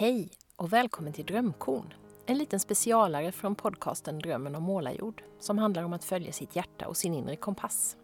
[0.00, 1.94] Hej och välkommen till Drömkorn.
[2.26, 6.88] En liten specialare från podcasten Drömmen om målarjord som handlar om att följa sitt hjärta
[6.88, 7.96] och sin inre kompass.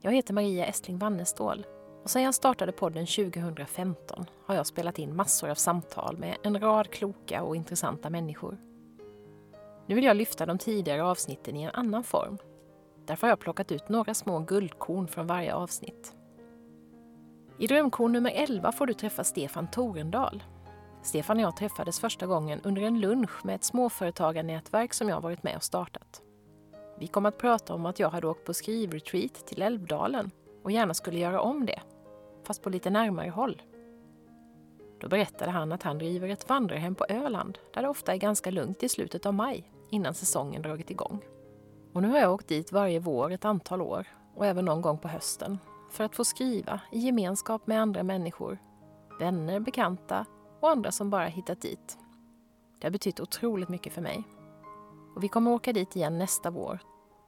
[0.00, 1.66] Jag heter Maria Estling Wannestål
[2.02, 6.60] och sedan jag startade podden 2015 har jag spelat in massor av samtal med en
[6.60, 8.58] rad kloka och intressanta människor.
[9.86, 12.38] Nu vill jag lyfta de tidigare avsnitten i en annan form.
[13.06, 16.14] Därför har jag plockat ut några små guldkorn från varje avsnitt.
[17.58, 20.42] I Drömkorn nummer 11 får du träffa Stefan Torendal
[21.02, 25.42] Stefan och jag träffades första gången under en lunch med ett småföretagarnätverk som jag varit
[25.42, 26.22] med och startat.
[26.98, 30.30] Vi kom att prata om att jag hade åkt på skrivretreat till Älvdalen
[30.62, 31.80] och gärna skulle göra om det,
[32.44, 33.62] fast på lite närmare håll.
[35.00, 38.50] Då berättade han att han driver ett vandrarhem på Öland där det ofta är ganska
[38.50, 41.24] lugnt i slutet av maj innan säsongen dragit igång.
[41.92, 44.98] Och nu har jag åkt dit varje vår ett antal år och även någon gång
[44.98, 45.58] på hösten
[45.90, 48.58] för att få skriva i gemenskap med andra människor,
[49.18, 50.26] vänner, bekanta
[50.60, 51.98] och andra som bara hittat dit.
[52.78, 54.24] Det har betytt otroligt mycket för mig.
[55.16, 56.78] Och vi kommer åka dit igen nästa vår.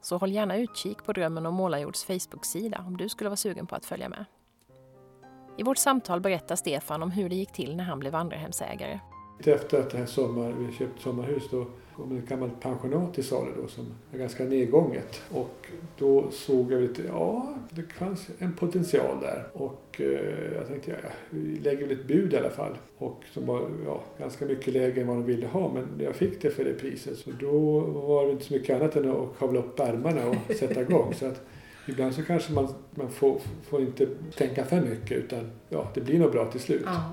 [0.00, 3.76] Så håll gärna utkik på Drömmen om Målarjords Facebook-sida om du skulle vara sugen på
[3.76, 4.24] att följa med.
[5.58, 9.00] I vårt samtal berättar Stefan om hur det gick till när han blev vandrarhemsägare.
[9.38, 11.66] Efter att det här sommar, vi köpte sommarhus då
[11.96, 15.22] kom ett gammalt pensionat till salu då som är ganska nedgånget.
[15.30, 15.66] Och
[15.98, 19.44] då såg jag lite, ja det fanns en potential där.
[19.52, 22.78] Och eh, jag tänkte, ja, vi lägger väl ett bud i alla fall.
[22.98, 26.42] Och som var ja, ganska mycket lägre än vad de ville ha men jag fick
[26.42, 27.18] det för det priset.
[27.18, 30.80] Så då var det inte så mycket annat än att kavla upp ärmarna och sätta
[30.80, 31.14] igång.
[31.14, 31.40] så att,
[31.88, 36.18] Ibland så kanske man, man får, får inte tänka för mycket utan ja, det blir
[36.18, 36.82] nog bra till slut.
[36.84, 37.12] Ja.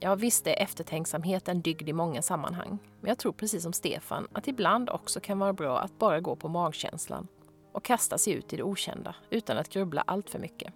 [0.00, 2.78] Ja, visst är eftertänksamhet en dygd i många sammanhang.
[3.00, 6.36] Men jag tror precis som Stefan att ibland också kan vara bra att bara gå
[6.36, 7.28] på magkänslan
[7.72, 10.72] och kasta sig ut i det okända utan att grubbla allt för mycket.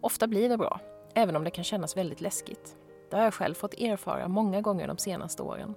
[0.00, 0.80] Ofta blir det bra,
[1.14, 2.76] även om det kan kännas väldigt läskigt.
[3.10, 5.74] Det har jag själv fått erfara många gånger de senaste åren.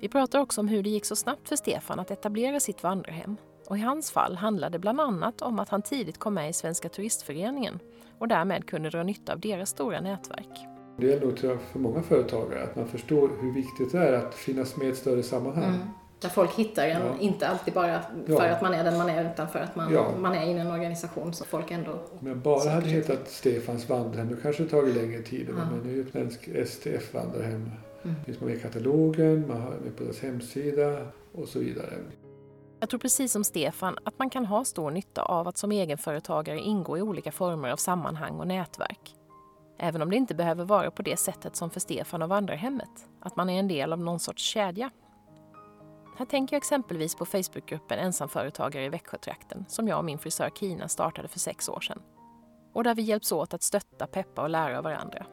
[0.00, 3.36] Vi pratar också om hur det gick så snabbt för Stefan att etablera sitt vandrarhem.
[3.66, 6.52] Och I hans fall handlade det bland annat om att han tidigt kom med i
[6.52, 7.78] Svenska turistföreningen
[8.18, 10.66] och därmed kunde dra nytta av deras stora nätverk.
[10.96, 11.38] Det gäller nog
[11.72, 14.96] för många företagare att man förstår hur viktigt det är att finnas med i ett
[14.96, 15.64] större sammanhang.
[15.64, 15.88] Mm.
[16.20, 17.14] Där folk hittar en, ja.
[17.20, 18.48] inte alltid bara för ja.
[18.48, 20.12] att man är den man är utan för att man, ja.
[20.20, 21.92] man är i en organisation så folk ändå...
[22.20, 25.46] Om jag bara hade hetat Stefans vandrarhem då kanske det tagit längre tid.
[25.48, 25.54] Ja.
[25.54, 27.70] Men nu är det Svensk STF vandrarhem.
[28.02, 28.16] Mm.
[28.24, 31.92] finns man med i katalogen, man har med på deras hemsida och så vidare.
[32.84, 36.60] Jag tror precis som Stefan att man kan ha stor nytta av att som egenföretagare
[36.60, 39.14] ingå i olika former av sammanhang och nätverk.
[39.78, 43.36] Även om det inte behöver vara på det sättet som för Stefan och vandrarhemmet, att
[43.36, 44.90] man är en del av någon sorts kedja.
[46.16, 50.88] Här tänker jag exempelvis på Facebookgruppen Ensamföretagare i Växjötrakten som jag och min frisör Kina
[50.88, 52.02] startade för sex år sedan.
[52.72, 55.26] Och där vi hjälps åt att stötta, peppa och lära av varandra.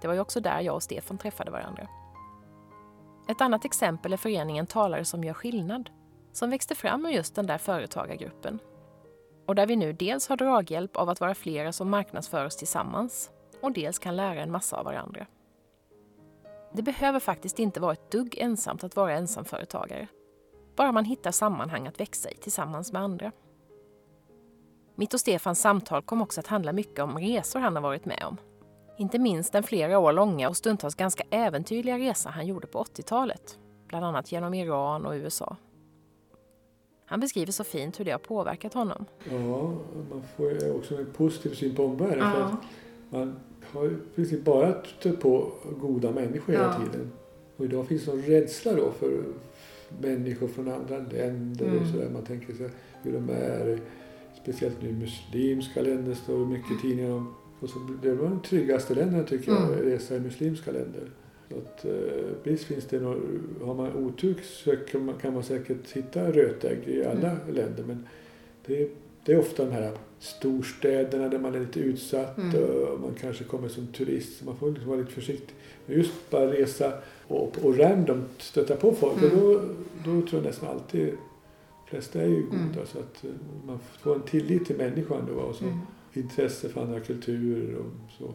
[0.00, 1.88] Det var ju också där jag och Stefan träffade varandra.
[3.28, 5.90] Ett annat exempel är föreningen Talare som gör skillnad
[6.36, 8.58] som växte fram ur just den där företagargruppen.
[9.46, 13.30] Och där vi nu dels har draghjälp av att vara flera som marknadsför oss tillsammans
[13.60, 15.26] och dels kan lära en massa av varandra.
[16.72, 20.08] Det behöver faktiskt inte vara ett dugg ensamt att vara ensamföretagare.
[20.76, 23.32] Bara man hittar sammanhang att växa i tillsammans med andra.
[24.94, 28.24] Mitt och Stefans samtal kom också att handla mycket om resor han har varit med
[28.26, 28.36] om.
[28.98, 33.58] Inte minst den flera år långa och stundtals ganska äventyrliga resa han gjorde på 80-talet.
[33.88, 35.56] Bland annat genom Iran och USA.
[37.06, 39.04] Han beskriver så fint hur det har påverkat honom.
[39.30, 39.72] Ja,
[40.10, 42.18] man får också en positiv syn på omvärlden.
[42.18, 42.32] Ja.
[42.32, 42.64] För att
[43.10, 43.36] man
[43.72, 46.84] har i princip bara stött på goda människor hela ja.
[46.84, 47.12] tiden.
[47.56, 49.24] Och idag finns det en rädsla då för
[50.00, 51.82] människor från andra länder mm.
[51.82, 52.10] och sådär.
[52.12, 52.70] Man tänker sig
[53.02, 53.80] hur de är.
[54.42, 57.34] Speciellt nu i muslimska länder står det mycket i tidningar om.
[57.60, 59.78] Och så, det var de tryggaste länderna tycker jag, mm.
[59.78, 61.10] resa i muslimska länder.
[61.48, 61.92] Så att, eh,
[62.42, 63.18] visst finns det några,
[63.64, 67.54] har man otur så kan man, kan man säkert hitta rötägg i alla mm.
[67.54, 68.06] länder men
[68.66, 68.90] det,
[69.24, 72.64] det, är ofta de här storstäderna där man är lite utsatt mm.
[72.64, 75.54] och man kanske kommer som turist så man får liksom vara lite försiktig.
[75.86, 76.92] Men just bara resa
[77.28, 79.38] och, och random stöta på folk mm.
[79.38, 79.60] då,
[80.04, 82.86] då tror jag nästan alltid de flesta är ju goda mm.
[82.86, 83.30] så att eh,
[83.66, 85.78] man får en tillit till människan då och så mm.
[86.12, 88.34] intresse för andra kulturer och så.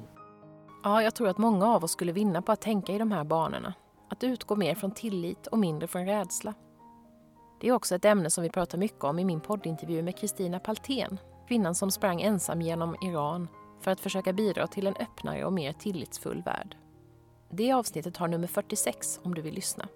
[0.83, 3.23] Ja, jag tror att många av oss skulle vinna på att tänka i de här
[3.23, 3.73] banorna.
[4.09, 6.53] Att utgå mer från tillit och mindre från rädsla.
[7.61, 10.59] Det är också ett ämne som vi pratar mycket om i min poddintervju med Kristina
[10.59, 11.17] Paltén,
[11.47, 13.47] kvinnan som sprang ensam genom Iran
[13.81, 16.77] för att försöka bidra till en öppnare och mer tillitsfull värld.
[17.49, 19.87] Det avsnittet har nummer 46 om du vill lyssna.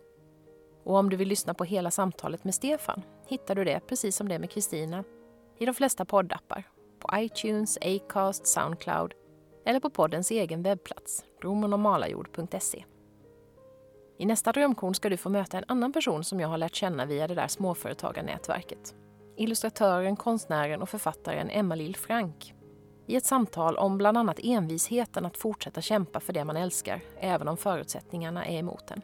[0.84, 4.30] Och om du vill lyssna på hela samtalet med Stefan hittar du det, precis som
[4.30, 5.04] det med Kristina,
[5.60, 6.64] i de flesta poddappar.
[7.00, 9.14] På iTunes, Acast, Soundcloud
[9.66, 12.86] eller på poddens egen webbplats, drömmenommalajord.se.
[14.18, 17.06] I nästa drömkorn ska du få möta en annan person som jag har lärt känna
[17.06, 18.96] via det där småföretagarnätverket.
[19.38, 22.54] Illustratören, konstnären och författaren Emma-Lill Frank.
[23.08, 27.48] I ett samtal om bland annat envisheten att fortsätta kämpa för det man älskar, även
[27.48, 29.02] om förutsättningarna är emot en.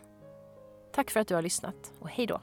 [0.93, 2.41] Tack för att du har lyssnat och hej då!